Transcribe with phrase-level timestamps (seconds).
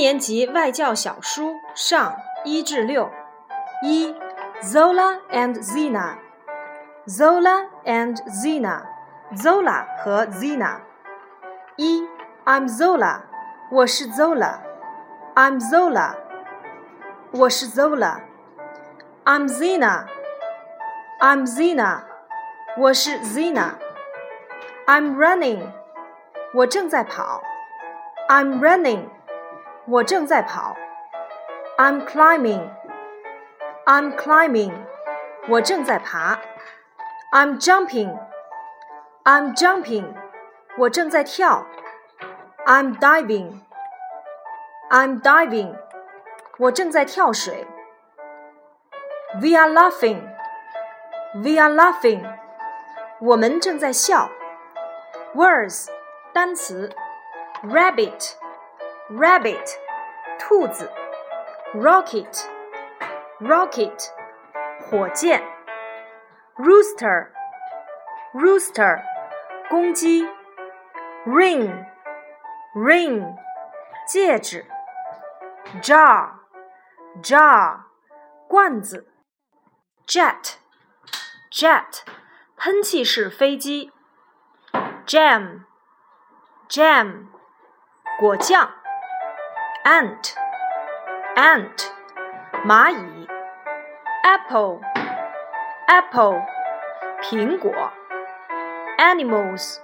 [0.00, 3.10] 年级外教小书上一至六。
[3.82, 4.14] 一，
[4.62, 10.80] Zola and Zina。Zola and Zina。Zola 和 Zina。
[11.76, 12.02] 一，
[12.44, 13.22] I'm Zola。
[13.70, 16.14] 我是 Zola。I'm Zola。
[17.32, 22.02] 我是 Zola。I'm Zina。I'm Zina。
[22.78, 25.72] 我是 Zina。I'm running。
[26.54, 27.42] 我正在跑。
[28.28, 29.08] I'm running。
[29.86, 30.76] 我正在跑。
[31.78, 34.72] I'm climbing。I'm climbing。
[35.48, 36.38] 我正在爬。
[37.32, 40.14] I'm jumping。I'm jumping。
[40.78, 41.66] 我正在跳。
[42.64, 45.76] I'm diving。I'm diving。
[46.58, 47.66] 我正在跳水。
[49.40, 52.24] We are laughing。We are laughing。
[53.20, 54.30] 我们正在笑。
[55.34, 55.88] Words
[56.32, 56.90] 单词：
[57.62, 58.39] rabbit。
[59.10, 59.78] rabbit，
[60.38, 60.88] 兔子；
[61.74, 62.46] rocket
[63.40, 64.10] rocket，
[64.80, 65.40] 火箭；
[66.56, 67.28] rooster
[68.32, 69.02] rooster，
[69.68, 70.26] 公鸡；
[71.26, 71.86] ring
[72.74, 73.36] ring，
[74.06, 74.64] 戒指；
[75.82, 76.30] jar
[77.22, 77.80] jar，
[78.48, 79.06] 罐子；
[80.06, 80.54] jet
[81.50, 82.02] jet，
[82.56, 83.90] 喷气式飞机；
[85.06, 85.64] jam
[86.68, 87.26] jam，
[88.18, 88.70] 果酱。
[89.84, 90.34] ant
[91.36, 91.92] ant
[92.64, 93.28] 蚂蚁
[94.22, 94.80] apple
[95.86, 96.42] apple
[97.22, 97.72] 苹果
[98.98, 99.78] animals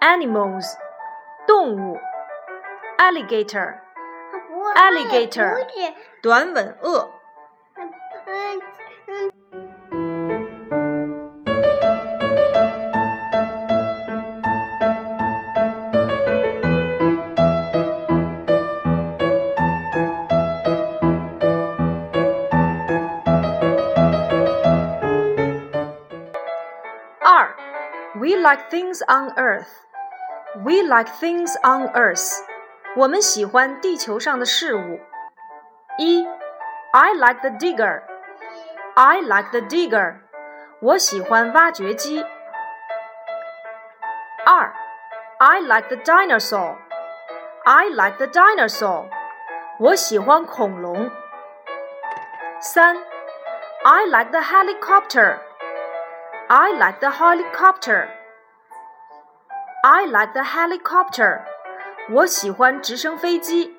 [0.00, 0.76] animals
[1.46, 1.98] 动物
[2.98, 3.78] alligator
[4.74, 5.66] alligator
[6.22, 7.13] 短吻鳄。
[28.44, 29.86] like things on Earth.
[30.64, 32.44] We like things on Earth.
[32.96, 35.00] 我们喜欢地球上的事物。
[35.96, 36.26] 一，
[36.92, 38.02] I like the digger.
[38.94, 40.16] I like the digger.
[40.80, 42.24] 我喜欢挖掘机。
[44.44, 44.72] 二，
[45.38, 46.76] I like the dinosaur.
[47.64, 49.08] I like the dinosaur.
[49.78, 51.10] 我喜欢恐龙。
[52.60, 52.96] 三，
[53.84, 55.38] I like the helicopter.
[56.48, 58.08] I like the helicopter.
[59.84, 61.44] I like the helicopter.
[62.10, 63.76] 我喜欢直升飞机。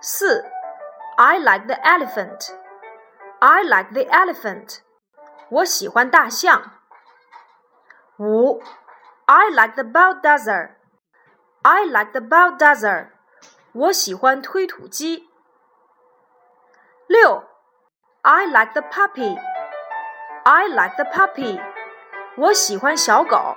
[0.00, 0.44] 四，
[1.16, 2.50] I like the elephant.
[3.40, 4.78] I like the elephant.
[5.50, 6.62] 我喜欢大象。
[8.18, 8.62] 五，
[9.26, 10.70] I like the bulldozer.
[11.62, 13.08] I like the bulldozer.
[13.72, 15.28] 我喜欢推土机。
[17.06, 17.44] 六，
[18.22, 19.38] I like the puppy.
[20.44, 21.60] I like the puppy.
[22.36, 23.56] 我喜欢小狗。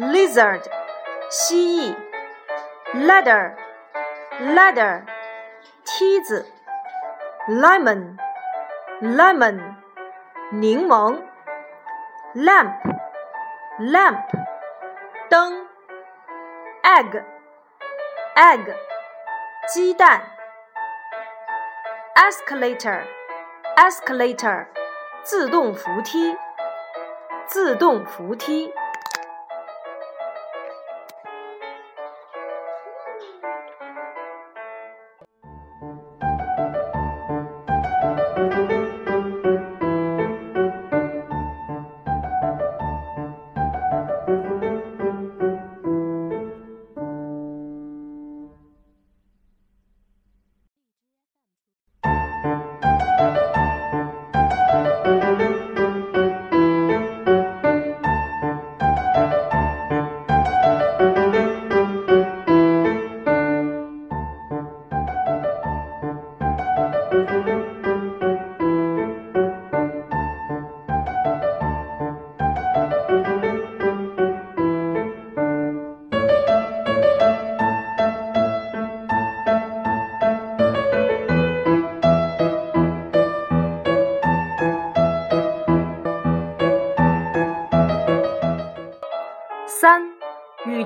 [0.00, 0.62] lizard
[1.28, 1.94] 蜥蜴
[2.94, 3.54] ，ladder
[4.40, 5.02] ladder
[5.84, 6.46] 梯子
[7.46, 8.16] ，lemon
[9.02, 9.60] lemon
[10.52, 11.22] 柠檬
[12.34, 12.80] ，lamp
[13.78, 14.24] lamp
[15.28, 15.66] 灯
[16.82, 17.22] ，egg
[18.36, 18.74] egg
[19.68, 20.22] 鸡蛋
[22.14, 23.02] ，escalator
[23.76, 24.66] escalator
[25.22, 26.34] 自动扶梯，
[27.46, 28.72] 自动扶梯。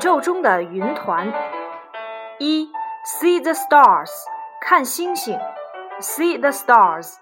[0.04, 1.32] 宙中的云团。
[2.40, 2.70] 一，
[3.06, 4.10] see the stars，
[4.62, 5.40] 看星星，
[6.00, 7.16] see the stars。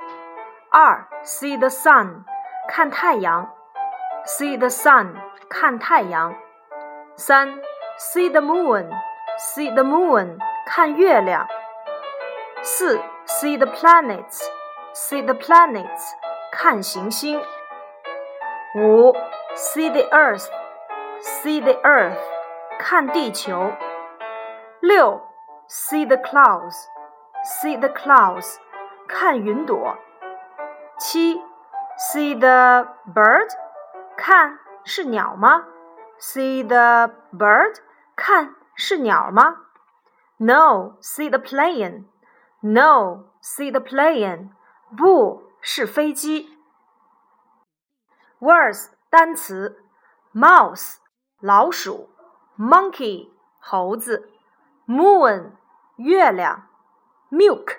[0.69, 2.23] 二，see the sun，
[2.67, 3.49] 看太阳，
[4.25, 5.15] see the sun，
[5.49, 6.35] 看太阳。
[7.15, 7.59] 三，
[7.97, 11.47] see the moon，see the moon，看月亮。
[12.61, 16.11] 四，see the planets，see the planets，
[16.51, 17.41] 看行星。
[18.75, 19.13] 五，
[19.55, 22.19] see the earth，see the earth，
[22.81, 23.71] 看地球。
[24.79, 25.21] 六，
[25.67, 28.57] see the clouds，see the clouds，
[29.07, 29.97] 看云朵。
[30.99, 31.41] 七，
[31.97, 33.49] see the bird，
[34.15, 35.65] 看是鸟吗？
[36.19, 37.77] see the bird，
[38.15, 39.57] 看是鸟吗？
[40.37, 44.49] No，see the plane。No，see the plane，
[44.95, 46.57] 不是飞机。
[48.39, 49.83] Words 单词：
[50.33, 50.97] mouse
[51.39, 52.09] 老鼠
[52.58, 54.30] ，monkey 猴子
[54.86, 55.52] ，moon
[55.96, 56.66] 月亮
[57.30, 57.78] ，milk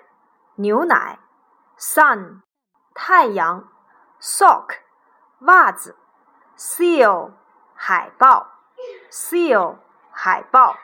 [0.56, 1.20] 牛奶
[1.78, 2.42] ，sun
[2.94, 3.68] 太阳
[4.20, 4.78] ，sock
[5.40, 5.96] 袜子
[6.58, 7.32] ，seal
[7.74, 8.48] 海豹
[9.10, 9.78] ，seal
[10.12, 10.78] 海豹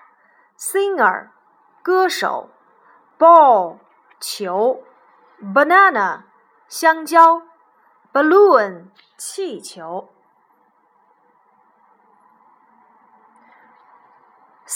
[0.58, 1.30] ，singer
[1.82, 2.50] 歌手
[3.18, 3.80] ，ball
[4.20, 4.84] 球
[5.42, 6.24] ，banana
[6.68, 7.42] 香蕉
[8.14, 8.90] ，balloon。
[9.20, 10.08] 气球。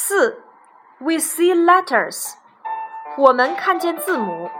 [0.02, 0.42] 四，
[0.98, 2.34] We see letters，
[3.16, 4.50] 我们看见字母。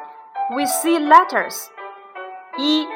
[0.51, 1.67] We see letters。
[2.57, 2.87] 一，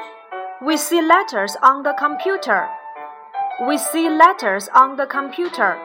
[0.60, 5.76] We see letters on the computer。We see letters on the computer。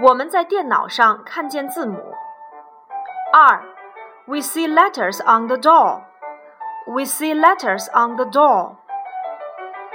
[0.00, 2.14] 我们在电脑上看见字母。
[3.32, 3.62] 二，
[4.26, 8.76] We see letters on the door。We see letters on the door。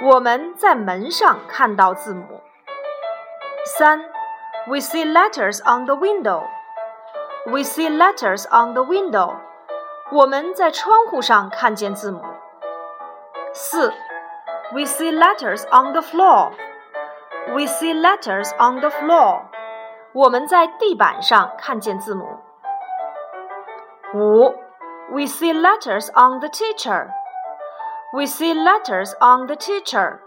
[0.00, 2.40] 我们在门上看到字母。
[3.64, 4.04] 三
[4.68, 6.44] ，We see letters on the window.
[7.46, 9.36] We see letters on the window.
[10.10, 12.22] 我们在窗户上看见字母。
[13.52, 13.92] 四，
[14.72, 16.52] We see letters on the floor.
[17.48, 19.42] We see letters on the floor.
[20.12, 22.38] 我们在地板上看见字母。
[24.14, 24.54] 五，
[25.10, 27.08] We see letters on the teacher.
[28.12, 30.18] We see letters on the teacher.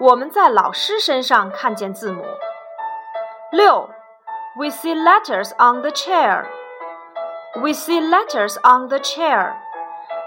[0.00, 2.24] 我们在老师身上看见字母。
[3.52, 3.88] 六，
[4.56, 6.46] We see letters on the chair.
[7.56, 9.54] We see letters on the chair.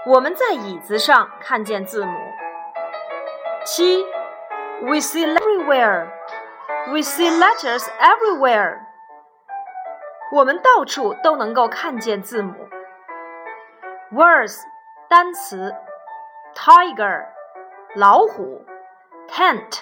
[0.06, 2.18] 我们在椅子上看见字母。
[3.64, 4.04] 七，
[4.82, 6.08] We see everywhere.
[6.88, 8.80] We see letters everywhere.
[10.32, 12.54] 我们到处都能够看见字母。
[14.12, 14.60] Words
[15.08, 15.74] 单词。
[16.54, 17.28] tiger
[17.94, 18.66] 老虎，
[19.26, 19.80] tent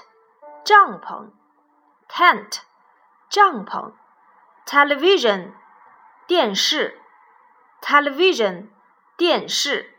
[0.63, 1.31] 帐篷，
[2.09, 2.61] tent
[3.29, 3.93] 帐篷，
[4.67, 5.53] television
[6.27, 7.01] 电视，
[7.81, 8.69] television
[9.17, 9.97] 电视，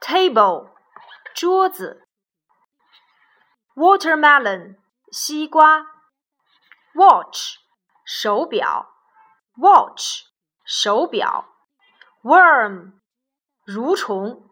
[0.00, 0.70] table
[1.34, 2.06] 桌子，
[3.74, 4.76] watermelon
[5.10, 5.86] 西瓜，
[6.94, 7.56] watch
[8.04, 8.90] 手表，
[9.56, 10.24] watch
[10.64, 11.46] 手表，
[12.22, 12.92] worm
[13.66, 14.48] 蠕虫，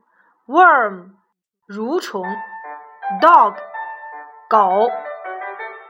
[0.46, 1.16] worm
[1.68, 2.24] 蠕虫，
[3.20, 3.56] dog，
[4.48, 4.90] 狗，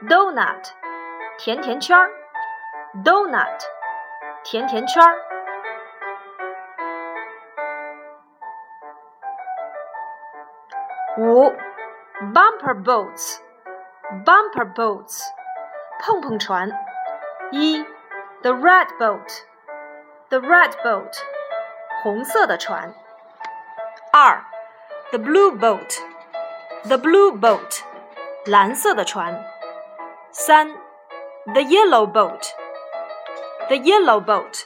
[0.01, 0.71] donut，
[1.41, 2.11] 甜甜圈儿，
[3.03, 3.59] donut，
[4.43, 5.17] 甜甜圈儿。
[11.17, 11.53] 五，
[12.33, 15.21] bumper boats，bumper boats，
[15.99, 16.71] 碰碰船。
[17.51, 17.83] 一，
[18.41, 21.19] the red boat，the red boat，
[22.03, 22.93] 红色的船。
[24.11, 24.43] 二。
[25.09, 26.01] The blue boat,
[26.83, 27.79] the blue boat，
[28.45, 29.41] 蓝色的船。
[30.31, 30.69] 三
[31.53, 32.51] ，the yellow boat,
[33.67, 34.63] the yellow boat，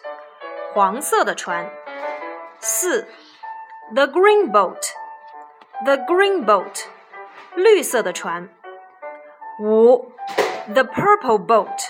[0.74, 1.70] 黄色的船。
[2.60, 3.08] 四，
[3.94, 4.92] the green boat,
[5.84, 6.86] the green boat，
[7.56, 8.50] 绿色的船。
[9.60, 10.12] 五，
[10.74, 11.90] the purple boat,